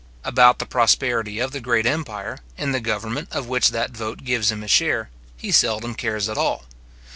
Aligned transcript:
About 0.23 0.57
the 0.57 0.65
prosperity 0.65 1.37
of 1.37 1.51
the 1.51 1.59
great 1.61 1.85
empire, 1.85 2.39
in 2.57 2.71
the 2.71 2.79
government 2.79 3.27
of 3.31 3.45
which 3.47 3.69
that 3.69 3.91
vote 3.91 4.23
gives 4.23 4.51
him 4.51 4.63
a 4.63 4.67
share, 4.67 5.11
he 5.37 5.51
seldom 5.51 5.93
cares 5.93 6.27
at 6.27 6.39
all. 6.39 6.65